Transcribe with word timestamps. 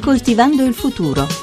Coltivando 0.00 0.64
il 0.64 0.74
futuro. 0.74 1.41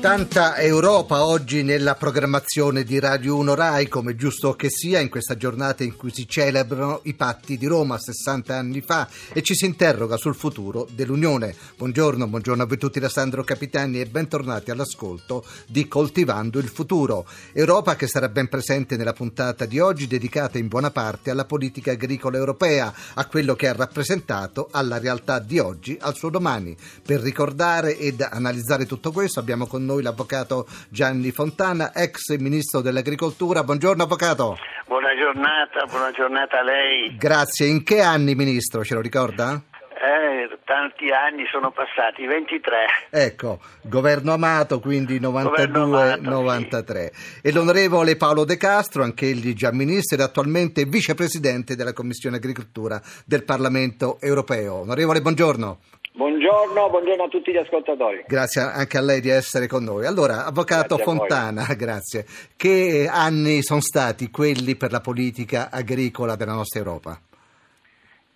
Tanta 0.00 0.56
Europa 0.56 1.26
oggi 1.26 1.62
nella 1.62 1.94
programmazione 1.94 2.84
di 2.84 2.98
Radio 2.98 3.36
1 3.36 3.54
Rai, 3.54 3.86
come 3.86 4.16
giusto 4.16 4.54
che 4.54 4.70
sia, 4.70 4.98
in 4.98 5.10
questa 5.10 5.36
giornata 5.36 5.84
in 5.84 5.94
cui 5.94 6.10
si 6.10 6.26
celebrano 6.26 7.00
i 7.04 7.12
patti 7.12 7.58
di 7.58 7.66
Roma 7.66 7.98
60 7.98 8.56
anni 8.56 8.80
fa 8.80 9.06
e 9.30 9.42
ci 9.42 9.54
si 9.54 9.66
interroga 9.66 10.16
sul 10.16 10.34
futuro 10.34 10.88
dell'Unione. 10.90 11.54
Buongiorno, 11.76 12.26
buongiorno 12.26 12.62
a 12.62 12.66
voi 12.66 12.78
tutti 12.78 12.98
da 12.98 13.10
Sandro 13.10 13.44
Capitani 13.44 14.00
e 14.00 14.06
bentornati 14.06 14.70
all'ascolto 14.70 15.44
di 15.66 15.86
Coltivando 15.86 16.58
il 16.58 16.68
futuro. 16.68 17.26
Europa 17.52 17.94
che 17.94 18.06
sarà 18.06 18.30
ben 18.30 18.48
presente 18.48 18.96
nella 18.96 19.12
puntata 19.12 19.66
di 19.66 19.80
oggi 19.80 20.06
dedicata 20.06 20.56
in 20.56 20.68
buona 20.68 20.90
parte 20.90 21.30
alla 21.30 21.44
politica 21.44 21.92
agricola 21.92 22.38
europea, 22.38 22.90
a 23.14 23.26
quello 23.26 23.54
che 23.54 23.68
ha 23.68 23.74
rappresentato, 23.74 24.68
alla 24.70 24.98
realtà 24.98 25.40
di 25.40 25.58
oggi, 25.58 25.98
al 26.00 26.16
suo 26.16 26.30
domani. 26.30 26.74
Per 27.04 27.20
ricordare 27.20 27.98
ed 27.98 28.26
analizzare 28.26 28.86
tutto 28.86 29.12
questo 29.12 29.40
abbiamo 29.40 29.66
con 29.66 29.84
noi 29.84 29.89
l'avvocato 29.98 30.66
Gianni 30.88 31.32
Fontana, 31.32 31.92
ex 31.92 32.36
ministro 32.38 32.80
dell'agricoltura. 32.80 33.64
Buongiorno 33.64 34.04
avvocato. 34.04 34.56
Buona 34.86 35.16
giornata, 35.16 35.84
buona 35.86 36.12
giornata 36.12 36.60
a 36.60 36.62
lei. 36.62 37.16
Grazie. 37.16 37.66
In 37.66 37.82
che 37.82 38.00
anni 38.00 38.34
ministro, 38.34 38.84
ce 38.84 38.94
lo 38.94 39.00
ricorda? 39.00 39.60
Eh, 40.02 40.48
tanti 40.64 41.10
anni 41.10 41.44
sono 41.50 41.72
passati, 41.72 42.24
23. 42.24 42.86
Ecco, 43.10 43.60
governo 43.82 44.32
Amato, 44.32 44.80
quindi 44.80 45.20
92-93. 45.20 47.10
Sì. 47.12 47.40
E 47.42 47.52
l'onorevole 47.52 48.16
Paolo 48.16 48.44
De 48.44 48.56
Castro, 48.56 49.02
anche 49.02 49.26
egli 49.26 49.52
già 49.52 49.70
ministro 49.72 50.16
ed 50.16 50.22
attualmente 50.22 50.86
vicepresidente 50.86 51.76
della 51.76 51.92
Commissione 51.92 52.36
Agricoltura 52.36 52.98
del 53.26 53.44
Parlamento 53.44 54.18
Europeo. 54.22 54.76
Onorevole, 54.76 55.20
buongiorno. 55.20 55.80
Buongiorno, 56.12 56.90
buongiorno, 56.90 57.22
a 57.22 57.28
tutti 57.28 57.52
gli 57.52 57.56
ascoltatori. 57.56 58.24
Grazie 58.26 58.62
anche 58.62 58.98
a 58.98 59.00
lei 59.00 59.20
di 59.20 59.30
essere 59.30 59.68
con 59.68 59.84
noi. 59.84 60.06
Allora, 60.06 60.44
Avvocato 60.44 60.96
grazie 60.96 61.04
Fontana, 61.04 61.64
grazie. 61.74 62.24
Che 62.56 63.08
anni 63.08 63.62
sono 63.62 63.80
stati 63.80 64.28
quelli 64.28 64.76
per 64.76 64.90
la 64.90 65.00
politica 65.00 65.70
agricola 65.70 66.34
della 66.34 66.52
nostra 66.52 66.80
Europa? 66.80 67.16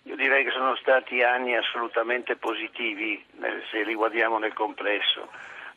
Io 0.03 0.15
direi 0.15 0.45
che 0.45 0.51
sono 0.51 0.75
stati 0.77 1.21
anni 1.21 1.57
assolutamente 1.57 2.37
positivi 2.37 3.23
se 3.69 3.83
li 3.83 3.93
guardiamo 3.93 4.39
nel 4.39 4.53
complesso. 4.53 5.27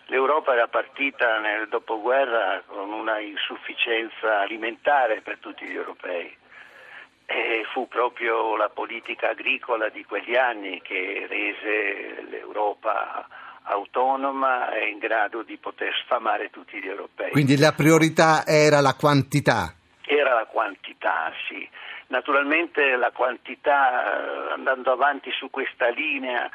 L'Europa 0.06 0.52
era 0.52 0.68
partita 0.68 1.40
nel 1.40 1.68
dopoguerra 1.68 2.62
con 2.64 2.92
una 2.92 3.18
insufficienza 3.18 4.40
alimentare 4.40 5.20
per 5.20 5.38
tutti 5.40 5.66
gli 5.66 5.74
europei 5.74 6.37
e 7.30 7.62
fu 7.72 7.86
proprio 7.88 8.56
la 8.56 8.70
politica 8.70 9.28
agricola 9.30 9.90
di 9.90 10.02
quegli 10.02 10.34
anni 10.34 10.80
che 10.80 11.26
rese 11.28 12.24
l'Europa 12.30 13.28
autonoma 13.64 14.70
e 14.72 14.88
in 14.88 14.96
grado 14.96 15.42
di 15.42 15.58
poter 15.58 15.92
sfamare 16.04 16.48
tutti 16.48 16.80
gli 16.80 16.88
europei. 16.88 17.30
Quindi 17.30 17.58
la 17.58 17.72
priorità 17.72 18.46
era 18.46 18.80
la 18.80 18.94
quantità? 18.94 19.74
Era 20.06 20.32
la 20.32 20.46
quantità, 20.46 21.30
sì. 21.46 21.68
Naturalmente 22.06 22.96
la 22.96 23.10
quantità, 23.10 24.48
eh, 24.48 24.52
andando 24.54 24.90
avanti 24.90 25.30
su 25.32 25.50
questa 25.50 25.90
linea 25.90 26.48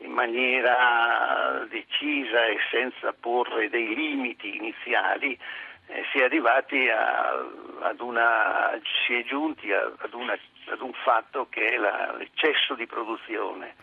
in 0.00 0.10
maniera 0.10 1.64
decisa 1.70 2.44
e 2.44 2.58
senza 2.70 3.14
porre 3.18 3.70
dei 3.70 3.94
limiti 3.94 4.54
iniziali, 4.56 5.38
eh, 5.88 6.04
si 6.12 6.18
è 6.18 6.24
arrivati 6.24 6.88
a, 6.88 7.44
ad 7.80 8.00
una, 8.00 8.78
si 9.06 9.14
è 9.14 9.24
giunti 9.24 9.72
ad, 9.72 10.12
una, 10.12 10.38
ad, 10.66 10.80
un 10.80 10.92
fatto 10.92 11.48
che 11.48 11.66
è 11.72 11.76
la, 11.76 12.14
l'eccesso 12.16 12.74
di 12.74 12.86
produzione. 12.86 13.74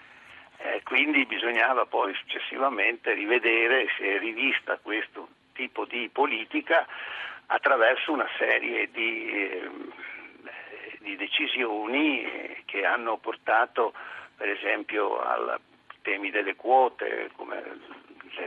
Eh, 0.58 0.81
quindi 0.84 1.25
bisognava 1.25 1.85
poi 1.85 2.13
successivamente 2.16 3.13
rivedere 3.13 3.88
se 3.97 4.16
è 4.16 4.19
rivista 4.19 4.78
questo 4.78 5.28
tipo 5.53 5.85
di 5.85 6.09
politica 6.12 6.88
attraverso 7.47 8.12
una 8.12 8.28
serie 8.38 8.90
di, 8.91 9.30
eh, 9.31 9.69
di 11.00 11.16
decisioni 11.16 12.63
che 12.66 12.85
hanno 12.85 13.18
portato 13.18 13.94
per 14.35 14.50
esempio 14.50 15.19
ai 15.19 15.57
temi 16.01 16.30
delle 16.30 16.56
quote, 16.56 17.30
come 17.35 17.63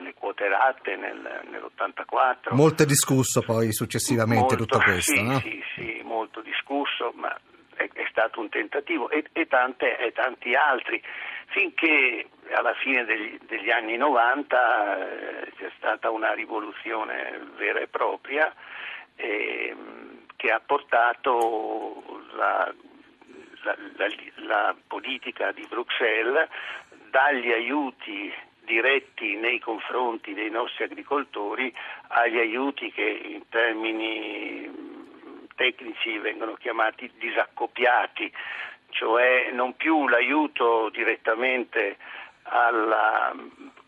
le 0.00 0.14
quote 0.14 0.48
latte 0.48 0.96
nel, 0.96 1.42
nell'84. 1.50 2.54
Molto 2.54 2.84
discusso 2.84 3.42
poi 3.42 3.72
successivamente 3.72 4.56
molto, 4.56 4.56
tutto 4.56 4.78
questo, 4.78 5.14
sì, 5.14 5.22
no? 5.22 5.38
Sì, 5.38 5.62
sì, 5.74 6.00
molto 6.04 6.40
discusso, 6.40 7.12
ma 7.14 7.34
è, 7.74 7.88
è 7.92 8.06
stato 8.10 8.40
un 8.40 8.48
tentativo 8.48 9.08
e, 9.10 9.24
e, 9.32 9.46
tante, 9.46 9.96
e, 9.98 10.12
tanti 10.12 10.54
altri, 10.54 11.02
finché 11.46 12.28
alla 12.50 12.74
fine 12.74 13.04
degli, 13.04 13.38
degli 13.46 13.70
anni 13.70 13.96
90 13.96 14.98
eh, 14.98 15.52
c'è 15.56 15.70
stata 15.76 16.10
una 16.10 16.32
rivoluzione 16.32 17.40
vera 17.56 17.80
e 17.80 17.88
propria 17.88 18.52
eh, 19.16 19.74
che 20.36 20.50
ha 20.50 20.60
portato 20.64 22.22
la, 22.36 22.72
la, 23.62 23.76
la, 23.96 24.06
la 24.46 24.76
politica 24.86 25.52
di 25.52 25.66
Bruxelles 25.68 26.48
dagli 27.10 27.50
aiuti 27.50 28.32
diretti 28.68 29.34
nei 29.36 29.58
confronti 29.58 30.34
dei 30.34 30.50
nostri 30.50 30.84
agricoltori 30.84 31.74
agli 32.08 32.38
aiuti 32.38 32.92
che 32.92 33.20
in 33.24 33.48
termini 33.48 34.70
tecnici 35.56 36.18
vengono 36.18 36.54
chiamati 36.54 37.10
disaccoppiati, 37.18 38.30
cioè 38.90 39.50
non 39.52 39.74
più 39.74 40.06
l'aiuto 40.06 40.90
direttamente 40.90 41.96
alla 42.42 43.34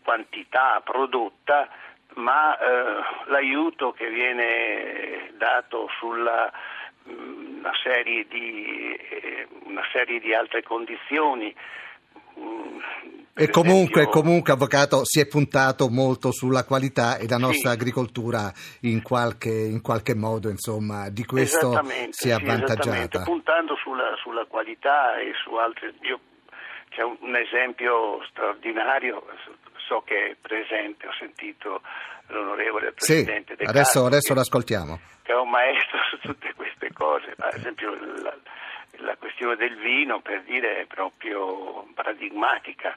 quantità 0.03 0.81
prodotta, 0.83 1.69
ma 2.15 2.57
eh, 2.57 3.03
l'aiuto 3.27 3.93
che 3.93 4.09
viene 4.09 5.31
dato 5.37 5.87
sulla 5.99 6.51
una 7.03 7.71
serie 7.81 8.27
di, 8.27 8.93
eh, 8.93 9.47
una 9.63 9.83
serie 9.91 10.19
di 10.19 10.33
altre 10.33 10.61
condizioni 10.63 11.55
e 13.33 13.49
comunque, 13.49 14.07
comunque, 14.07 14.53
Avvocato, 14.53 15.03
si 15.03 15.19
è 15.19 15.25
puntato 15.25 15.89
molto 15.89 16.31
sulla 16.31 16.63
qualità 16.63 17.17
e 17.17 17.27
la 17.27 17.37
nostra 17.37 17.71
sì. 17.71 17.75
agricoltura 17.75 18.51
in 18.81 19.01
qualche, 19.01 19.49
in 19.49 19.81
qualche, 19.81 20.13
modo 20.13 20.49
insomma, 20.49 21.09
di 21.09 21.25
questo 21.25 21.81
si 22.09 22.29
è 22.29 22.33
avvantaggiata. 22.33 23.19
Sì, 23.19 23.25
puntando 23.25 23.75
sulla, 23.77 24.15
sulla, 24.21 24.45
qualità 24.45 25.17
e 25.17 25.31
su 25.41 25.55
altre... 25.55 25.93
Io, 26.01 26.19
c'è 26.89 27.03
un, 27.03 27.15
un 27.21 27.35
esempio 27.35 28.21
straordinario, 28.29 29.25
so 29.87 30.03
che 30.05 30.31
è 30.31 30.35
presente, 30.39 31.07
ho 31.07 31.13
sentito 31.17 31.81
l'onorevole 32.27 32.91
Presidente 32.91 33.55
sì, 33.57 33.63
adesso, 33.63 34.05
adesso 34.05 34.33
l'ascoltiamo. 34.33 34.99
Che 35.23 35.31
è 35.31 35.35
un 35.35 35.49
maestro 35.49 35.97
su 36.09 36.19
tutte 36.19 36.53
queste 36.53 36.91
cose, 36.93 37.33
ad 37.37 37.53
esempio 37.55 37.95
la, 38.21 38.35
la 38.97 39.15
questione 39.17 39.55
del 39.55 39.75
vino 39.77 40.19
per 40.19 40.43
dire 40.43 40.81
è 40.81 40.85
proprio 40.85 41.87
paradigmatica. 41.93 42.95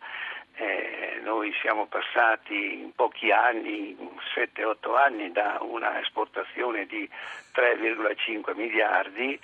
Eh, 0.56 1.20
noi 1.24 1.52
siamo 1.60 1.86
passati 1.86 2.80
in 2.80 2.94
pochi 2.94 3.32
anni, 3.32 3.96
7-8 4.34 4.96
anni, 4.96 5.32
da 5.32 5.58
una 5.60 6.00
esportazione 6.00 6.86
di 6.86 7.08
3,5 7.54 8.54
miliardi 8.54 9.38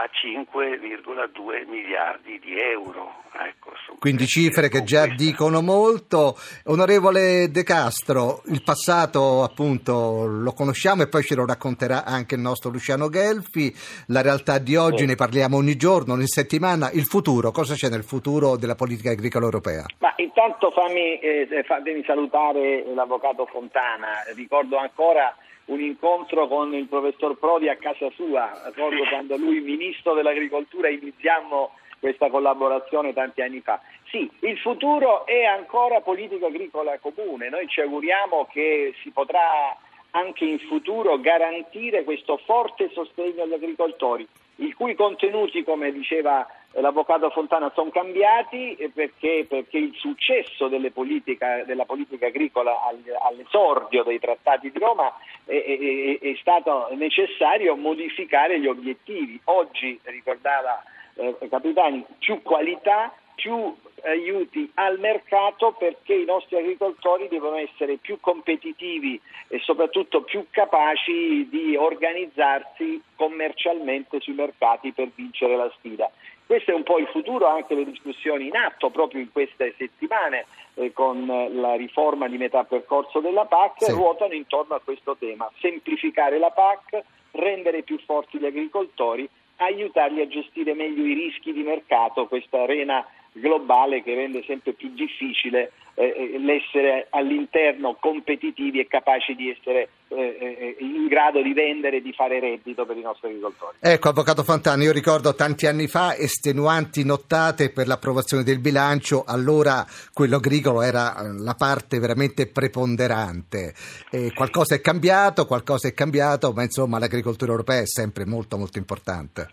a 0.00 0.08
5,2 0.08 1.68
miliardi 1.68 2.38
di 2.38 2.58
euro. 2.58 3.18
Ecco, 3.32 3.70
Quindi 3.98 4.26
cifre 4.26 4.68
che 4.68 4.82
già 4.82 5.06
questa. 5.06 5.22
dicono 5.22 5.60
molto. 5.60 6.36
Onorevole 6.64 7.50
De 7.50 7.62
Castro, 7.62 8.40
il 8.46 8.62
passato 8.62 9.42
appunto 9.42 10.24
lo 10.26 10.52
conosciamo 10.52 11.02
e 11.02 11.08
poi 11.08 11.22
ce 11.22 11.34
lo 11.34 11.44
racconterà 11.44 12.04
anche 12.04 12.34
il 12.34 12.40
nostro 12.40 12.70
Luciano 12.70 13.10
Gelfi. 13.10 13.72
La 14.06 14.22
realtà 14.22 14.58
di 14.58 14.74
oggi 14.74 15.00
sì. 15.02 15.06
ne 15.06 15.16
parliamo 15.16 15.58
ogni 15.58 15.76
giorno, 15.76 16.14
ogni 16.14 16.28
settimana. 16.28 16.90
Il 16.90 17.04
futuro, 17.04 17.50
cosa 17.50 17.74
c'è 17.74 17.90
nel 17.90 18.04
futuro 18.04 18.56
della 18.56 18.74
politica 18.74 19.10
agricola 19.10 19.44
europea? 19.44 19.84
Ma 19.98 20.14
intanto 20.16 20.70
fammi, 20.70 21.18
eh, 21.18 21.62
fatemi 21.66 22.02
salutare 22.06 22.84
l'avvocato 22.94 23.44
Fontana. 23.44 24.24
Ricordo 24.34 24.78
ancora 24.78 25.36
un 25.70 25.80
incontro 25.80 26.48
con 26.48 26.74
il 26.74 26.86
professor 26.86 27.36
Prodi 27.38 27.68
a 27.68 27.76
casa 27.76 28.10
sua, 28.10 28.60
ricordo 28.66 29.04
quando 29.08 29.36
lui 29.36 29.60
ministro 29.60 30.14
dell'agricoltura 30.14 30.88
iniziammo 30.88 31.70
questa 32.00 32.28
collaborazione 32.28 33.12
tanti 33.12 33.42
anni 33.42 33.60
fa. 33.60 33.80
Sì, 34.08 34.28
il 34.40 34.58
futuro 34.58 35.26
è 35.26 35.44
ancora 35.44 36.00
politica 36.00 36.46
agricola 36.46 36.98
comune, 36.98 37.50
noi 37.50 37.68
ci 37.68 37.80
auguriamo 37.80 38.48
che 38.50 38.94
si 39.02 39.10
potrà 39.10 39.76
anche 40.10 40.44
in 40.44 40.58
futuro 40.58 41.20
garantire 41.20 42.02
questo 42.02 42.36
forte 42.38 42.90
sostegno 42.92 43.44
agli 43.44 43.52
agricoltori, 43.52 44.26
i 44.56 44.72
cui 44.72 44.96
contenuti, 44.96 45.62
come 45.62 45.92
diceva 45.92 46.44
l'avvocato 46.74 47.30
Fontana 47.30 47.70
sono 47.74 47.90
cambiati 47.90 48.76
perché, 48.94 49.44
perché 49.48 49.78
il 49.78 49.94
successo 49.96 50.68
politica, 50.92 51.64
della 51.64 51.84
politica 51.84 52.26
agricola 52.26 52.78
all'esordio 53.22 54.04
dei 54.04 54.20
trattati 54.20 54.70
di 54.70 54.78
Roma 54.78 55.12
è, 55.44 55.52
è, 55.52 56.18
è, 56.20 56.36
stato 56.40 56.88
necessario 56.92 57.74
modificare 57.76 58.60
gli 58.60 58.66
obiettivi. 58.66 59.40
Oggi, 59.44 59.98
ricordava 60.04 60.82
eh, 61.14 61.36
capitani, 61.48 62.04
più 62.18 62.40
qualità, 62.42 63.12
più 63.40 63.74
aiuti 64.02 64.70
al 64.74 64.98
mercato 64.98 65.72
perché 65.72 66.14
i 66.14 66.24
nostri 66.24 66.56
agricoltori 66.56 67.26
devono 67.28 67.56
essere 67.56 67.96
più 67.96 68.18
competitivi 68.20 69.18
e 69.48 69.58
soprattutto 69.60 70.22
più 70.22 70.46
capaci 70.50 71.48
di 71.48 71.74
organizzarsi 71.74 73.02
commercialmente 73.16 74.20
sui 74.20 74.34
mercati 74.34 74.92
per 74.92 75.08
vincere 75.14 75.56
la 75.56 75.70
sfida. 75.78 76.10
Questo 76.46 76.72
è 76.72 76.74
un 76.74 76.82
po' 76.82 76.98
il 76.98 77.06
futuro, 77.06 77.46
anche 77.46 77.74
le 77.74 77.84
discussioni 77.84 78.48
in 78.48 78.56
atto 78.56 78.90
proprio 78.90 79.20
in 79.20 79.30
queste 79.32 79.74
settimane 79.78 80.46
eh, 80.74 80.92
con 80.92 81.24
la 81.26 81.74
riforma 81.76 82.28
di 82.28 82.36
metà 82.36 82.64
percorso 82.64 83.20
della 83.20 83.46
PAC 83.46 83.84
sì. 83.84 83.92
ruotano 83.92 84.34
intorno 84.34 84.74
a 84.74 84.80
questo 84.82 85.16
tema, 85.16 85.50
semplificare 85.60 86.38
la 86.38 86.50
PAC, 86.50 87.02
rendere 87.32 87.82
più 87.82 87.98
forti 88.04 88.38
gli 88.38 88.46
agricoltori, 88.46 89.28
aiutarli 89.56 90.20
a 90.20 90.26
gestire 90.26 90.74
meglio 90.74 91.04
i 91.04 91.14
rischi 91.14 91.52
di 91.52 91.62
mercato, 91.62 92.26
questa 92.26 92.62
arena 92.62 93.06
globale 93.32 94.02
che 94.02 94.14
rende 94.14 94.42
sempre 94.44 94.72
più 94.72 94.90
difficile 94.94 95.72
eh, 95.94 96.32
eh, 96.34 96.38
l'essere 96.38 97.08
all'interno 97.10 97.96
competitivi 98.00 98.80
e 98.80 98.86
capaci 98.86 99.34
di 99.34 99.50
essere 99.50 99.88
eh, 100.08 100.36
eh, 100.40 100.76
in 100.80 101.06
grado 101.08 101.42
di 101.42 101.52
vendere 101.52 101.98
e 101.98 102.00
di 102.00 102.12
fare 102.12 102.40
reddito 102.40 102.86
per 102.86 102.96
i 102.96 103.02
nostri 103.02 103.28
agricoltori. 103.28 103.76
Ecco, 103.80 104.08
Avvocato 104.08 104.42
Fontana, 104.42 104.82
io 104.82 104.92
ricordo 104.92 105.34
tanti 105.34 105.66
anni 105.66 105.88
fa 105.88 106.16
estenuanti 106.16 107.04
nottate 107.04 107.70
per 107.70 107.86
l'approvazione 107.86 108.42
del 108.42 108.60
bilancio, 108.60 109.24
allora 109.26 109.84
quello 110.12 110.36
agricolo 110.36 110.80
era 110.80 111.14
eh, 111.16 111.32
la 111.42 111.54
parte 111.54 111.98
veramente 111.98 112.46
preponderante. 112.46 113.74
Eh, 114.10 114.32
qualcosa 114.32 114.74
è 114.74 114.80
cambiato, 114.80 115.44
qualcosa 115.44 115.88
è 115.88 115.92
cambiato, 115.92 116.52
ma 116.52 116.62
insomma 116.62 116.98
l'agricoltura 116.98 117.50
europea 117.50 117.80
è 117.80 117.86
sempre 117.86 118.24
molto 118.24 118.56
molto 118.56 118.78
importante. 118.78 119.48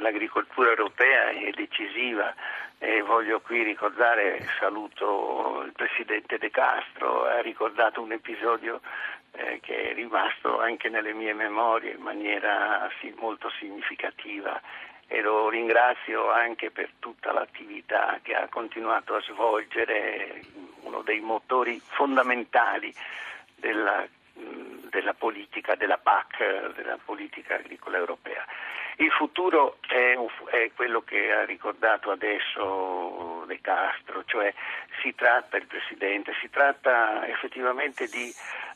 L'agricoltura 0.00 0.70
europea 0.70 1.30
è 1.30 1.50
decisiva 1.54 2.34
e 2.78 3.02
voglio 3.02 3.40
qui 3.40 3.62
ricordare, 3.62 4.46
saluto 4.58 5.62
il 5.64 5.72
Presidente 5.72 6.38
De 6.38 6.50
Castro, 6.50 7.24
ha 7.24 7.40
ricordato 7.40 8.02
un 8.02 8.12
episodio 8.12 8.80
eh, 9.32 9.60
che 9.60 9.90
è 9.90 9.94
rimasto 9.94 10.60
anche 10.60 10.88
nelle 10.88 11.12
mie 11.12 11.32
memorie 11.32 11.92
in 11.92 12.02
maniera 12.02 12.90
sì, 13.00 13.12
molto 13.18 13.50
significativa 13.58 14.60
e 15.06 15.20
lo 15.20 15.48
ringrazio 15.48 16.30
anche 16.30 16.70
per 16.70 16.90
tutta 16.98 17.32
l'attività 17.32 18.18
che 18.22 18.34
ha 18.34 18.48
continuato 18.48 19.14
a 19.14 19.22
svolgere, 19.22 20.40
uno 20.82 21.02
dei 21.02 21.20
motori 21.20 21.80
fondamentali 21.84 22.92
della, 23.54 24.06
della 24.90 25.14
politica, 25.14 25.74
della 25.74 25.98
PAC, 25.98 26.74
della 26.74 26.98
politica 27.04 27.56
agricola 27.56 27.98
europea. 27.98 28.44
Il 28.96 29.10
futuro 29.10 29.78
è, 29.88 30.16
è, 30.50 30.70
quello 30.74 31.02
che 31.02 31.32
ha 31.32 31.44
ricordato 31.44 32.10
adesso 32.10 33.44
De 33.46 33.60
Castro, 33.60 34.24
cioè 34.24 34.52
si 35.02 35.14
tratta, 35.14 35.56
il 35.56 35.66
Presidente, 35.66 36.32
si 36.40 36.48
tratta 36.48 37.26
effettivamente 37.26 38.06
di 38.06 38.32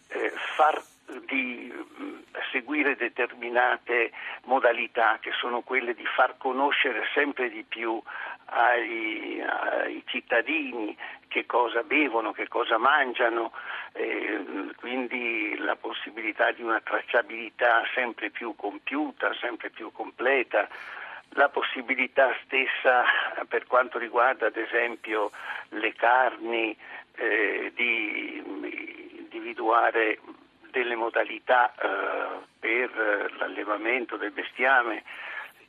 eh, 0.08 0.32
far 0.56 0.82
di 1.26 1.72
mm, 1.72 2.18
seguire 2.50 2.96
determinate 2.96 4.10
modalità 4.44 5.18
che 5.20 5.32
sono 5.32 5.62
quelle 5.62 5.94
di 5.94 6.04
far 6.04 6.36
conoscere 6.36 7.04
sempre 7.14 7.48
di 7.48 7.64
più 7.66 8.00
ai, 8.50 9.42
ai 9.42 10.02
cittadini 10.06 10.96
che 11.28 11.46
cosa 11.46 11.82
bevono, 11.82 12.32
che 12.32 12.48
cosa 12.48 12.78
mangiano, 12.78 13.52
eh, 13.92 14.44
quindi 14.76 15.56
la 15.58 15.76
possibilità 15.76 16.50
di 16.52 16.62
una 16.62 16.80
tracciabilità 16.80 17.82
sempre 17.94 18.30
più 18.30 18.54
compiuta, 18.56 19.34
sempre 19.34 19.70
più 19.70 19.92
completa, 19.92 20.68
la 21.32 21.48
possibilità 21.50 22.34
stessa 22.44 23.04
per 23.46 23.66
quanto 23.66 23.98
riguarda 23.98 24.46
ad 24.46 24.56
esempio 24.56 25.30
le 25.70 25.92
carni 25.94 26.74
eh, 27.16 27.72
di 27.74 28.42
individuare 29.18 30.18
delle 30.70 30.96
modalità 30.96 31.74
eh, 31.74 32.46
per 32.58 33.34
l'allevamento 33.38 34.16
del 34.16 34.30
bestiame 34.30 35.02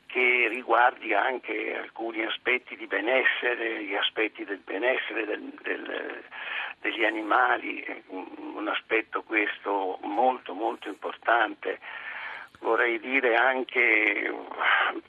che 0.09 0.47
riguardi 0.47 1.13
anche 1.13 1.77
alcuni 1.77 2.25
aspetti 2.25 2.75
di 2.75 2.87
benessere, 2.87 3.83
gli 3.83 3.93
aspetti 3.93 4.43
del 4.43 4.57
benessere 4.57 5.23
del, 5.25 5.53
del, 5.61 6.23
degli 6.81 7.05
animali, 7.05 7.85
un 8.07 8.67
aspetto 8.67 9.21
questo 9.21 9.99
molto 10.01 10.53
molto 10.55 10.87
importante. 10.87 11.79
Vorrei 12.59 12.99
dire 12.99 13.35
anche 13.35 14.33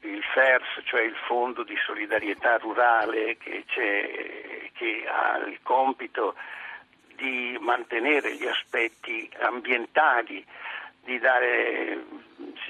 il 0.01 0.23
FERS, 0.35 0.83
cioè 0.85 1.01
il 1.01 1.17
Fondo 1.27 1.63
di 1.63 1.77
solidarietà 1.87 2.59
rurale 2.59 3.39
che, 3.39 3.65
che 3.67 5.05
ha 5.09 5.39
il 5.47 5.61
compito 5.63 6.35
di 7.17 7.57
mantenere 7.59 8.35
gli 8.35 8.47
aspetti 8.47 9.31
ambientali, 9.41 10.45
di 11.03 11.19
dare 11.19 12.20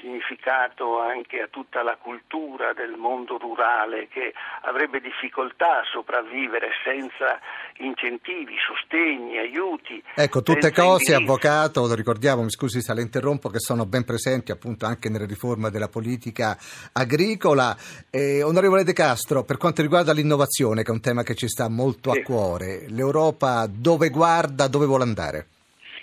significato 0.01 0.99
anche 0.99 1.41
a 1.41 1.47
tutta 1.47 1.83
la 1.83 1.95
cultura 2.01 2.73
del 2.73 2.97
mondo 2.97 3.37
rurale 3.37 4.07
che 4.09 4.33
avrebbe 4.63 4.99
difficoltà 4.99 5.79
a 5.79 5.83
sopravvivere 5.91 6.69
senza 6.83 7.39
incentivi, 7.77 8.55
sostegni, 8.57 9.37
aiuti. 9.37 10.03
Ecco, 10.15 10.41
tutte 10.41 10.71
cose, 10.71 11.13
indirizzi. 11.13 11.13
avvocato, 11.13 11.87
lo 11.87 11.93
ricordiamo, 11.93 12.43
mi 12.43 12.49
scusi 12.49 12.81
se 12.81 12.93
la 12.93 13.01
interrompo, 13.01 13.49
che 13.49 13.59
sono 13.59 13.85
ben 13.85 14.03
presenti 14.03 14.51
appunto 14.51 14.85
anche 14.85 15.09
nella 15.09 15.25
riforma 15.25 15.69
della 15.69 15.87
politica 15.87 16.57
agricola. 16.91 17.77
Eh, 18.09 18.41
onorevole 18.43 18.83
De 18.83 18.93
Castro, 18.93 19.43
per 19.43 19.57
quanto 19.57 19.81
riguarda 19.81 20.11
l'innovazione, 20.11 20.83
che 20.83 20.89
è 20.89 20.93
un 20.93 21.01
tema 21.01 21.23
che 21.23 21.35
ci 21.35 21.47
sta 21.47 21.69
molto 21.69 22.11
sì. 22.11 22.19
a 22.19 22.23
cuore, 22.23 22.85
l'Europa 22.89 23.67
dove 23.69 24.09
guarda, 24.09 24.67
dove 24.67 24.85
vuole 24.85 25.03
andare? 25.03 25.45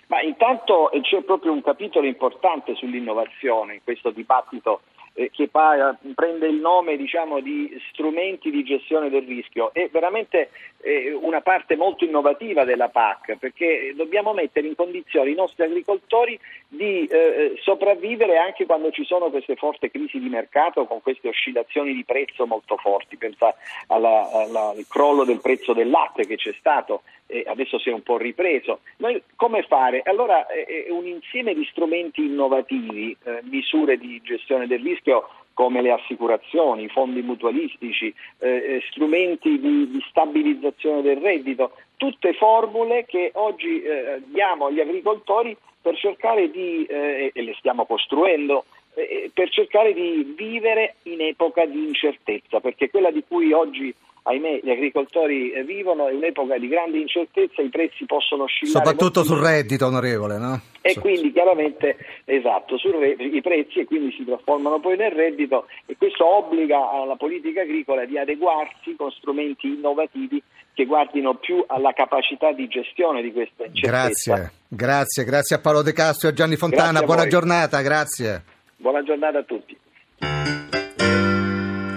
Ma 0.08 0.22
intanto 0.22 0.90
eh, 0.90 1.00
c'è 1.00 1.22
proprio 1.22 1.52
un 1.52 1.62
capitolo 1.62 2.06
importante 2.06 2.75
sull'innovazione 2.75 3.75
in 3.75 3.81
questo 3.84 4.10
dibattito 4.10 4.81
eh, 5.19 5.31
che 5.31 5.49
pa- 5.49 5.96
prende 6.14 6.46
il 6.46 6.56
nome 6.56 6.96
diciamo, 6.96 7.40
di 7.40 7.76
strumenti 7.90 8.50
di 8.50 8.62
gestione 8.62 9.10
del 9.10 9.25
rischio. 9.25 9.72
È 9.75 9.88
veramente 9.90 10.50
eh, 10.81 11.12
una 11.12 11.40
parte 11.40 11.76
molto 11.76 12.05
innovativa 12.05 12.64
della 12.64 12.88
PAC 12.88 13.37
perché 13.37 13.93
dobbiamo 13.96 14.32
mettere 14.32 14.66
in 14.66 14.76
condizione 14.76 15.31
i 15.31 15.34
nostri 15.34 15.64
agricoltori 15.64 16.38
di 16.69 17.05
eh, 17.06 17.58
sopravvivere 17.62 18.38
anche 18.38 18.64
quando 18.64 18.90
ci 18.90 19.05
sono 19.05 19.28
queste 19.28 19.56
forti 19.56 19.90
crisi 19.90 20.19
di 20.19 20.28
mercato 20.28 20.87
con 20.87 21.02
queste 21.02 21.29
oscillazioni 21.29 21.93
di 21.93 22.05
prezzo 22.05 22.46
molto 22.46 22.77
forti. 22.77 23.17
Pensa 23.19 23.55
alla, 23.88 24.31
alla, 24.32 24.69
al 24.70 24.86
crollo 24.88 25.24
del 25.24 25.41
prezzo 25.41 25.74
del 25.74 25.91
latte 25.91 26.27
che 26.27 26.36
c'è 26.36 26.55
stato 26.58 27.03
e 27.31 27.44
adesso 27.47 27.79
si 27.79 27.91
è 27.91 27.93
un 27.93 28.03
po' 28.03 28.17
ripreso. 28.17 28.81
Noi 28.97 29.23
come 29.37 29.63
fare? 29.63 30.01
Allora 30.05 30.47
è 30.47 30.87
un 30.89 31.06
insieme 31.06 31.55
di 31.55 31.65
strumenti 31.70 32.25
innovativi, 32.25 33.15
eh, 33.23 33.41
misure 33.43 33.99
di 33.99 34.20
gestione 34.25 34.67
del 34.67 34.81
rischio 34.81 35.29
come 35.53 35.82
le 35.82 35.93
assicurazioni, 35.93 36.85
i 36.85 36.89
fondi 36.89 37.20
mutualistici, 37.20 38.15
eh, 38.39 38.49
eh, 38.49 38.82
strumenti 38.91 39.58
di, 39.58 39.91
di, 39.91 40.05
stabilizzazione 40.08 41.03
del 41.03 41.17
reddito, 41.17 41.73
tutte 41.97 42.32
formule 42.32 43.05
che 43.05 43.32
oggi 43.35 43.82
eh, 43.82 44.23
diamo 44.27 44.67
agli 44.67 44.81
agricoltori 44.81 45.56
per 45.82 45.97
cercare 45.97 46.49
di, 46.51 46.85
eh, 46.85 47.32
e 47.35 47.43
le 47.43 47.55
stiamo 47.58 47.87
costruendo, 47.87 48.67
eh, 48.94 49.31
per 49.35 49.51
cercare 49.51 49.93
di 49.93 50.32
vivere 50.37 50.94
in 51.05 51.20
epoca 51.23 51.67
di 51.67 51.87
incertezza, 51.87 52.61
perché 52.61 52.89
quella 52.89 53.11
di 53.11 53.25
cui 53.27 53.53
oggi 53.53 53.93
ahimè 54.29 54.61
gli 54.63 54.70
agricoltori 54.70 55.53
eh, 55.53 55.65
vivono, 55.65 56.08
è 56.08 56.13
un'epoca 56.13 56.58
di 56.58 56.69
grande 56.69 56.99
incertezza, 56.99 57.63
i 57.63 57.70
prezzi 57.70 58.05
possono 58.05 58.44
oscillare. 58.44 58.85
Soprattutto 58.85 59.25
sul 59.25 59.39
reddito, 59.39 59.87
onorevole, 59.87 60.39
no? 60.39 60.61
E 60.82 60.93
so. 60.93 61.01
quindi 61.01 61.32
chiaramente, 61.32 61.97
esatto, 62.25 62.77
re- 62.99 63.17
i 63.19 63.41
prezzi 63.41 63.81
e 63.81 63.85
quindi 63.87 64.15
si 64.17 64.25
trasformano 64.25 64.81
poi 64.81 64.97
nel 64.97 65.13
reddito 65.13 65.67
e 65.87 65.97
questo 65.97 66.27
obbliga 66.27 66.91
alla 66.91 67.17
politica 67.17 67.63
agricola 67.63 68.05
di 68.05 68.19
adeguarsi 68.19 68.94
con 68.97 69.11
strumenti 69.11 69.67
innovativi 69.67 70.43
che 70.75 70.85
guardino 70.85 71.35
più 71.35 71.65
alla 71.67 71.93
capacità 71.93 72.53
di 72.53 72.69
gestione 72.69 73.23
di 73.23 73.32
questa 73.32 73.65
incertezza. 73.65 73.91
Grazie, 73.91 74.53
grazie, 74.69 75.25
grazie 75.25 75.56
a 75.56 75.58
Paolo 75.58 75.82
De 75.82 75.93
Castro 75.93 76.29
e 76.29 76.32
a 76.32 76.35
Gianni 76.35 76.56
Fontana, 76.56 77.03
buona 77.03 77.27
giornata, 77.27 77.81
grazie. 77.81 78.43
Buona 78.77 79.03
giornata 79.03 79.39
a 79.39 79.43
tutti. 79.43 79.77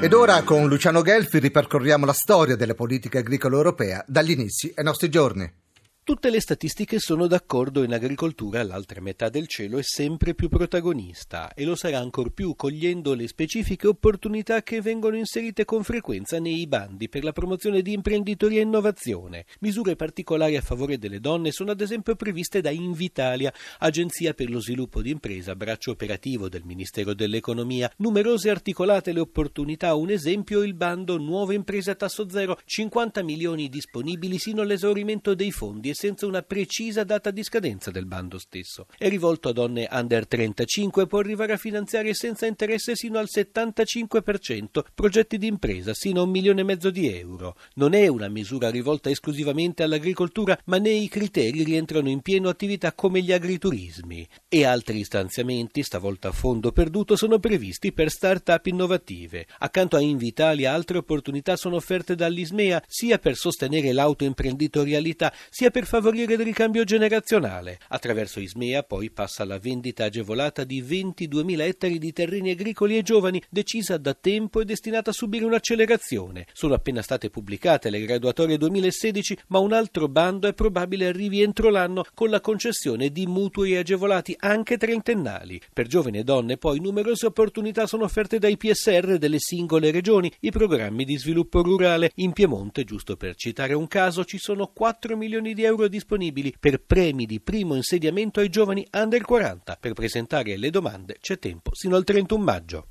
Ed 0.02 0.14
ora 0.14 0.42
con 0.42 0.68
Luciano 0.68 1.04
Gelfi 1.04 1.38
ripercorriamo 1.38 2.08
la 2.08 2.14
storia 2.14 2.56
della 2.56 2.74
politica 2.74 3.20
agricola 3.20 3.56
europea 3.56 4.04
dagli 4.08 4.32
inizi 4.32 4.74
ai 4.76 4.84
nostri 4.84 5.10
giorni. 5.10 5.61
Tutte 6.04 6.32
le 6.32 6.42
statistiche 6.42 6.98
sono 6.98 7.28
d'accordo 7.28 7.84
in 7.84 7.94
agricoltura 7.94 8.64
l'altra 8.64 9.00
metà 9.02 9.30
del 9.30 9.46
cielo 9.46 9.78
è 9.78 9.84
sempre 9.84 10.34
più 10.34 10.50
protagonista 10.50 11.54
e 11.54 11.64
lo 11.64 11.76
sarà 11.76 12.00
ancor 12.00 12.32
più 12.32 12.56
cogliendo 12.56 13.14
le 13.14 13.28
specifiche 13.28 13.86
opportunità 13.86 14.64
che 14.64 14.82
vengono 14.82 15.16
inserite 15.16 15.64
con 15.64 15.84
frequenza 15.84 16.40
nei 16.40 16.66
bandi 16.66 17.08
per 17.08 17.24
la 17.24 17.32
promozione 17.32 17.84
di 17.84 17.94
imprenditoria 17.94 18.62
e 18.62 18.64
innovazione. 18.64 19.46
Misure 19.60 19.96
particolari 19.96 20.56
a 20.56 20.62
favore 20.62 20.98
delle 20.98 21.20
donne 21.20 21.52
sono 21.52 21.70
ad 21.70 21.82
esempio 21.82 22.16
previste 22.16 22.62
da 22.62 22.72
Invitalia, 22.72 23.54
agenzia 23.78 24.34
per 24.34 24.50
lo 24.50 24.60
sviluppo 24.60 25.04
di 25.04 25.12
impresa, 25.12 25.56
braccio 25.56 25.92
operativo 25.92 26.50
del 26.50 26.64
Ministero 26.66 27.14
dell'Economia. 27.14 27.92
Numerose 27.98 28.50
articolate 28.50 29.14
le 29.14 29.20
opportunità, 29.20 29.94
un 29.94 30.10
esempio 30.10 30.64
il 30.64 30.74
bando 30.74 31.18
Nuove 31.18 31.54
imprese 31.54 31.92
a 31.92 31.96
tasso 31.96 32.28
zero, 32.28 32.60
50 32.66 33.22
milioni 33.22 33.70
disponibili 33.70 34.40
sino 34.40 34.64
all'esaurimento 34.64 35.36
dei 35.36 35.52
fondi 35.52 35.90
e 35.92 35.94
senza 35.94 36.26
una 36.26 36.42
precisa 36.42 37.04
data 37.04 37.32
di 37.32 37.44
scadenza 37.44 37.92
del 37.92 38.06
bando 38.06 38.40
stesso. 38.40 38.88
È 38.98 39.08
rivolto 39.08 39.50
a 39.50 39.54
donne 39.54 39.88
under 39.92 40.28
35 40.28 41.04
e 41.04 41.08
può 41.08 41.20
arrivare 41.20 41.54
a 41.54 41.58
finanziare 41.58 42.14
senza 42.14 42.46
interesse 42.46 42.96
sino 42.96 43.20
al 43.20 43.28
75% 43.34 44.84
progetti 44.94 45.38
di 45.38 45.48
impresa 45.48 45.94
sino 45.94 46.22
a 46.22 46.24
un 46.24 46.32
milione 46.32 46.62
e 46.62 46.64
mezzo 46.64 46.90
di 46.90 47.08
euro. 47.14 47.56
Non 47.76 47.94
è 47.94 48.08
una 48.08 48.28
misura 48.28 48.70
rivolta 48.70 49.10
esclusivamente 49.10 49.84
all'agricoltura, 49.84 50.58
ma 50.66 50.78
nei 50.78 51.08
criteri 51.08 51.64
rientrano 51.64 52.10
in 52.10 52.22
pieno 52.22 52.50
attività 52.50 52.94
come 52.94 53.22
gli 53.22 53.32
agriturismi. 53.32 54.28
E 54.48 54.66
altri 54.66 55.04
stanziamenti, 55.04 55.84
stavolta 55.84 56.30
a 56.30 56.32
fondo 56.32 56.72
perduto, 56.72 57.16
sono 57.16 57.40
previsti 57.40 57.92
per 57.92 58.10
start-up 58.10 58.66
innovative. 58.66 59.46
Accanto 59.60 59.96
a 59.96 60.02
Invitalia 60.02 60.74
altre 60.74 60.98
opportunità 60.98 61.56
sono 61.56 61.76
offerte 61.76 62.16
dall'Ismea 62.16 62.82
sia 62.88 63.18
per 63.20 63.36
sostenere 63.36 63.92
l'autoimprenditorialità 63.92 65.34
sia 65.50 65.70
per 65.72 65.81
per 65.82 65.90
favorire 65.90 66.34
il 66.34 66.42
ricambio 66.42 66.84
generazionale. 66.84 67.80
Attraverso 67.88 68.40
Ismea 68.40 68.84
poi 68.84 69.10
passa 69.10 69.44
la 69.46 69.58
vendita 69.58 70.04
agevolata 70.04 70.64
di 70.64 70.84
22.000 70.84 71.60
ettari 71.62 71.98
di 71.98 72.14
terreni 72.14 72.52
agricoli 72.52 72.98
e 72.98 73.02
giovani, 73.02 73.42
decisa 73.50 73.98
da 73.98 74.14
tempo 74.14 74.62
e 74.62 74.66
destinata 74.66 75.10
a 75.10 75.14
subire 75.14 75.46
un'accelerazione. 75.46 76.46
Sono 76.54 76.76
appena 76.76 77.02
state 77.02 77.32
pubblicate 77.32 77.90
le 77.90 78.02
graduatorie 78.02 78.58
2016, 78.58 79.40
ma 79.48 79.58
un 79.58 79.74
altro 79.74 80.08
bando 80.08 80.48
è 80.48 80.54
probabile 80.54 81.08
arrivi 81.08 81.42
entro 81.42 81.72
l'anno 81.72 82.06
con 82.14 82.30
la 82.30 82.42
concessione 82.42 83.10
di 83.10 83.26
mutui 83.26 83.76
agevolati 83.76 84.36
anche 84.38 84.78
trentennali. 84.78 85.60
Per 85.74 85.88
giovani 85.88 86.20
e 86.20 86.24
donne 86.24 86.58
poi 86.58 86.80
numerose 86.80 87.26
opportunità 87.26 87.88
sono 87.88 88.04
offerte 88.04 88.38
dai 88.38 88.56
PSR 88.56 89.18
delle 89.18 89.40
singole 89.40 89.90
regioni, 89.90 90.32
i 90.42 90.52
programmi 90.52 91.06
di 91.06 91.18
sviluppo 91.18 91.64
rurale. 91.64 92.12
In 92.16 92.34
Piemonte, 92.34 92.84
giusto 92.84 93.16
per 93.16 93.34
citare 93.36 93.74
un 93.74 93.88
caso, 93.88 94.24
ci 94.26 94.38
sono 94.38 94.68
4 94.68 95.18
milioni 95.18 95.56
di 95.56 95.64
euro 95.64 95.70
euro 95.72 95.88
disponibili 95.88 96.54
per 96.60 96.82
premi 96.86 97.26
di 97.26 97.40
primo 97.40 97.76
insediamento 97.76 98.42
ai 98.42 98.50
giovani 98.50 98.86
under 98.92 99.22
40. 99.22 99.78
Per 99.80 99.94
presentare 99.94 100.58
le 100.58 100.70
domande 100.70 101.18
c'è 101.20 101.40
tempo 101.40 101.72
sino 101.74 101.96
al 101.96 102.04
31 102.04 102.44
maggio. 102.44 102.88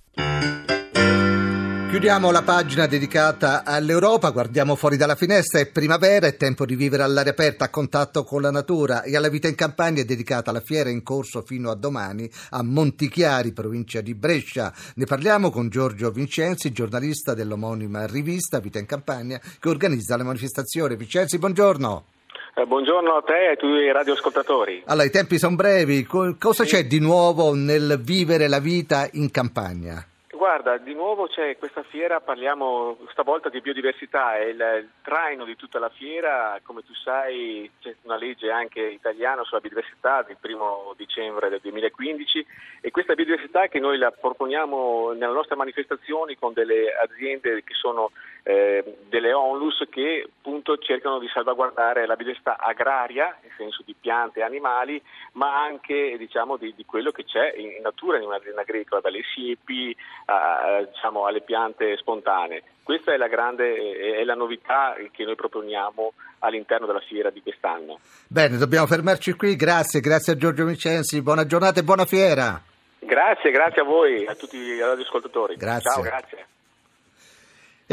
Chiudiamo 1.91 2.31
la 2.31 2.43
pagina 2.43 2.87
dedicata 2.87 3.65
all'Europa, 3.65 4.31
guardiamo 4.31 4.77
fuori 4.77 4.97
dalla 4.97 5.17
finestra, 5.17 5.59
è 5.59 5.67
primavera, 5.67 6.29
è 6.29 6.37
tempo 6.37 6.65
di 6.65 6.77
vivere 6.77 7.03
all'aria 7.03 7.33
aperta, 7.33 7.65
a 7.65 7.69
contatto 7.69 8.23
con 8.23 8.43
la 8.43 8.53
natura 8.53 9.03
e 9.03 9.17
alla 9.17 9.29
vita 9.29 9.49
in 9.49 9.57
campagna 9.57 10.01
è 10.01 10.05
dedicata 10.05 10.53
la 10.53 10.61
fiera 10.61 10.89
in 10.89 11.03
corso 11.03 11.43
fino 11.43 11.69
a 11.69 11.75
domani 11.75 12.31
a 12.51 12.63
Montichiari, 12.63 13.53
provincia 13.53 14.01
di 14.03 14.15
Brescia. 14.15 14.73
Ne 14.95 15.05
parliamo 15.05 15.51
con 15.51 15.69
Giorgio 15.69 16.13
Vincenzi, 16.13 16.71
giornalista 16.71 17.35
dell'omonima 17.35 18.07
rivista 18.07 18.61
Vita 18.61 18.79
in 18.79 18.87
Campagna 18.87 19.41
che 19.59 19.69
organizza 19.69 20.17
la 20.17 20.23
manifestazione. 20.23 20.95
Vincenzi, 20.95 21.39
buongiorno. 21.39 22.05
Eh, 22.52 22.66
buongiorno 22.66 23.16
a 23.16 23.23
te 23.23 23.45
e 23.45 23.49
ai 23.50 23.57
tuoi 23.57 23.92
radioascoltatori. 23.92 24.83
Allora, 24.87 25.07
i 25.07 25.11
tempi 25.11 25.38
sono 25.38 25.54
brevi. 25.54 26.04
Cosa 26.04 26.64
c'è 26.64 26.85
di 26.85 26.99
nuovo 26.99 27.54
nel 27.54 28.00
vivere 28.02 28.49
la 28.49 28.59
vita 28.59 29.09
in 29.12 29.30
campagna? 29.30 30.04
Guarda, 30.41 30.79
di 30.79 30.95
nuovo 30.95 31.27
c'è 31.27 31.59
questa 31.59 31.83
fiera, 31.83 32.23
parliamo 32.23 32.97
stavolta 33.11 33.51
di 33.51 33.61
biodiversità, 33.61 34.37
è 34.37 34.45
il, 34.45 34.89
traino 35.03 35.45
di 35.45 35.55
tutta 35.55 35.79
la 35.79 35.91
fiera, 35.91 36.59
come 36.63 36.83
tu 36.83 36.95
sai 36.95 37.71
c'è 37.79 37.95
una 38.05 38.17
legge 38.17 38.51
anche 38.51 38.81
italiana 38.81 39.45
sulla 39.45 39.61
biodiversità 39.61 40.23
del 40.23 40.39
primo 40.41 40.95
dicembre 40.97 41.51
del 41.51 41.61
2015 41.61 42.47
e 42.81 42.91
questa 42.91 43.13
biodiversità 43.13 43.69
che 43.69 43.81
noi 43.81 43.99
la 43.99 44.13
proponiamo 44.13 45.13
nelle 45.13 45.35
nostre 45.35 45.57
manifestazioni 45.57 46.39
con 46.39 46.55
delle 46.55 46.87
aziende 46.91 47.63
che 47.63 47.75
sono 47.75 48.11
eh, 48.43 48.97
delle 49.09 49.33
onlus 49.33 49.85
che 49.91 50.27
appunto 50.27 50.79
cercano 50.79 51.19
di 51.19 51.29
salvaguardare 51.29 52.07
la 52.07 52.17
biodiversità 52.17 52.57
agraria, 52.59 53.37
nel 53.43 53.53
senso 53.57 53.83
di 53.85 53.95
piante 53.99 54.41
e 54.41 54.43
animali, 54.43 55.03
ma 55.33 55.63
anche 55.63 56.17
diciamo, 56.17 56.57
di, 56.57 56.73
di, 56.75 56.85
quello 56.87 57.11
che 57.11 57.25
c'è 57.25 57.53
in 57.57 57.83
natura 57.83 58.17
in 58.17 58.25
un'azienda 58.25 58.63
agricola, 58.63 59.01
dalle 59.01 59.23
siepi 59.35 59.95
a, 60.31 60.85
diciamo, 60.87 61.27
alle 61.27 61.41
piante 61.41 61.97
spontanee. 61.97 62.63
Questa 62.83 63.13
è 63.13 63.17
la 63.17 63.29
grande 63.29 64.19
è 64.19 64.25
la 64.25 64.35
novità 64.35 64.95
che 65.11 65.25
noi 65.25 65.35
proponiamo 65.35 66.13
all'interno 66.41 66.87
della 66.87 67.01
fiera 67.01 67.31
di 67.31 67.43
quest'anno. 67.43 67.99
Bene, 68.27 68.57
dobbiamo 68.57 68.87
fermarci 68.87 69.35
qui. 69.35 69.57
Grazie, 69.57 70.01
grazie 70.01 70.33
a 70.33 70.37
Giorgio 70.37 70.65
Vincenzi. 70.65 71.23
Buona 71.23 71.47
giornata 71.47 71.81
e 71.81 71.85
buona 71.85 72.05
fiera. 72.05 72.61
Grazie, 72.99 73.51
grazie 73.51 73.83
a 73.83 73.85
voi, 73.85 74.27
a 74.27 74.35
tutti 74.35 74.59
gli 74.59 74.81
ascoltatori. 74.81 75.57
Grazie. 75.57 75.91
Ciao, 75.91 76.03
grazie. 76.03 76.47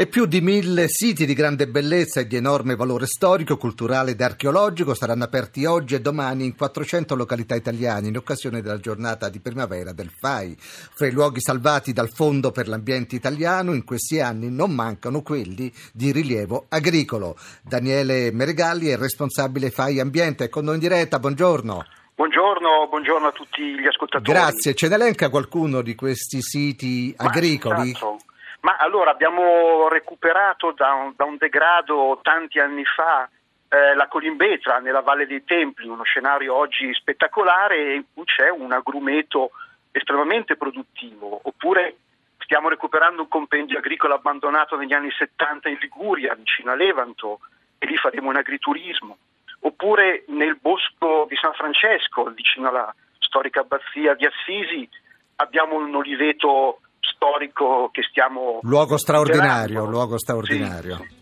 E 0.00 0.06
più 0.06 0.26
di 0.26 0.40
mille 0.40 0.86
siti 0.86 1.26
di 1.26 1.34
grande 1.34 1.66
bellezza 1.66 2.20
e 2.20 2.28
di 2.28 2.36
enorme 2.36 2.76
valore 2.76 3.06
storico, 3.06 3.56
culturale 3.56 4.12
ed 4.12 4.20
archeologico 4.20 4.94
saranno 4.94 5.24
aperti 5.24 5.64
oggi 5.64 5.96
e 5.96 6.00
domani 6.00 6.44
in 6.44 6.54
400 6.54 7.16
località 7.16 7.56
italiane 7.56 8.06
in 8.06 8.16
occasione 8.16 8.62
della 8.62 8.78
giornata 8.78 9.28
di 9.28 9.40
primavera 9.40 9.90
del 9.90 10.12
FAI. 10.16 10.54
Fra 10.56 11.08
i 11.08 11.10
luoghi 11.10 11.40
salvati 11.40 11.92
dal 11.92 12.12
Fondo 12.12 12.52
per 12.52 12.68
l'Ambiente 12.68 13.16
Italiano 13.16 13.74
in 13.74 13.82
questi 13.82 14.20
anni 14.20 14.50
non 14.50 14.70
mancano 14.70 15.22
quelli 15.22 15.72
di 15.92 16.12
rilievo 16.12 16.66
agricolo. 16.68 17.36
Daniele 17.60 18.30
Meregalli 18.30 18.86
è 18.86 18.96
responsabile 18.96 19.70
FAI 19.70 19.98
Ambiente, 19.98 20.44
è 20.44 20.48
con 20.48 20.62
noi 20.62 20.74
in 20.74 20.80
diretta, 20.80 21.18
buongiorno. 21.18 21.84
Buongiorno, 22.14 22.86
buongiorno, 22.88 23.26
a 23.26 23.32
tutti 23.32 23.62
gli 23.62 23.86
ascoltatori. 23.88 24.30
Grazie, 24.30 24.74
ce 24.74 24.86
ne 24.86 24.94
elenca 24.94 25.28
qualcuno 25.28 25.82
di 25.82 25.96
questi 25.96 26.40
siti 26.40 27.12
agricoli? 27.16 27.96
Ma, 28.00 28.16
ma 28.60 28.76
allora 28.76 29.10
abbiamo 29.10 29.88
recuperato 29.88 30.72
da 30.72 30.92
un, 30.92 31.12
da 31.16 31.24
un 31.24 31.36
degrado 31.36 32.20
tanti 32.22 32.58
anni 32.58 32.84
fa 32.84 33.28
eh, 33.68 33.94
la 33.94 34.08
Colimbetra 34.08 34.78
nella 34.78 35.02
Valle 35.02 35.26
dei 35.26 35.44
Templi, 35.44 35.88
uno 35.88 36.02
scenario 36.02 36.54
oggi 36.54 36.92
spettacolare 36.94 37.94
in 37.94 38.04
cui 38.12 38.24
c'è 38.24 38.48
un 38.50 38.72
agrumeto 38.72 39.50
estremamente 39.92 40.56
produttivo, 40.56 41.40
oppure 41.42 41.96
stiamo 42.38 42.68
recuperando 42.68 43.22
un 43.22 43.28
compendio 43.28 43.78
agricolo 43.78 44.14
abbandonato 44.14 44.76
negli 44.76 44.94
anni 44.94 45.10
70 45.10 45.68
in 45.68 45.78
Liguria, 45.80 46.34
vicino 46.34 46.72
a 46.72 46.74
Levanto, 46.74 47.40
e 47.78 47.86
lì 47.86 47.96
faremo 47.96 48.30
un 48.30 48.36
agriturismo, 48.36 49.18
oppure 49.60 50.24
nel 50.28 50.56
bosco 50.60 51.26
di 51.28 51.36
San 51.36 51.52
Francesco, 51.52 52.24
vicino 52.24 52.68
alla 52.68 52.94
storica 53.18 53.60
abbazia 53.60 54.14
di 54.14 54.24
Assisi, 54.24 54.88
abbiamo 55.36 55.76
un 55.76 55.94
oliveto 55.94 56.80
storico 57.14 57.90
che 57.92 58.02
stiamo... 58.08 58.60
Luogo 58.62 58.96
straordinario, 58.96 59.84
luogo 59.84 60.18
straordinario. 60.18 60.96
Sì, 60.96 61.02
sì. 61.02 61.16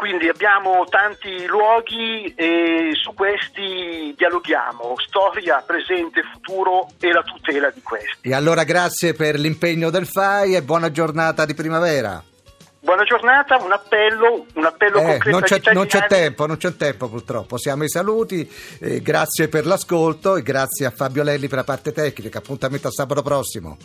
Quindi 0.00 0.28
abbiamo 0.28 0.86
tanti 0.88 1.44
luoghi 1.46 2.32
e 2.34 2.90
su 2.94 3.12
questi 3.12 4.14
dialoghiamo, 4.16 4.94
storia, 4.96 5.62
presente, 5.66 6.22
futuro 6.32 6.88
e 6.98 7.12
la 7.12 7.22
tutela 7.22 7.70
di 7.70 7.82
questi. 7.82 8.28
E 8.28 8.34
allora 8.34 8.64
grazie 8.64 9.12
per 9.12 9.38
l'impegno 9.38 9.90
del 9.90 10.06
FAI 10.06 10.54
e 10.54 10.62
buona 10.62 10.90
giornata 10.90 11.44
di 11.44 11.52
primavera. 11.52 12.22
Buona 12.82 13.04
giornata, 13.04 13.62
un 13.62 13.72
appello, 13.72 14.46
un 14.54 14.64
appello 14.64 15.00
eh, 15.00 15.04
concreto 15.04 15.30
non 15.30 15.42
c'è, 15.42 15.72
non 15.74 15.86
c'è, 15.86 16.06
tempo, 16.06 16.46
non 16.46 16.56
c'è 16.56 16.74
tempo 16.76 17.08
purtroppo. 17.08 17.58
Siamo 17.58 17.82
ai 17.82 17.90
saluti, 17.90 18.50
eh, 18.80 19.02
grazie 19.02 19.48
per 19.48 19.66
l'ascolto 19.66 20.36
e 20.36 20.42
grazie 20.42 20.86
a 20.86 20.90
Fabio 20.90 21.22
Lelli 21.22 21.46
per 21.46 21.58
la 21.58 21.64
parte 21.64 21.92
tecnica. 21.92 22.38
Appuntamento 22.38 22.88
a 22.88 22.90
sabato 22.90 23.20
prossimo. 23.20 23.76